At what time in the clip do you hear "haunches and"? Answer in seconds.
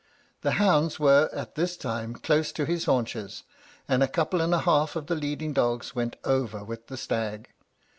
2.85-4.01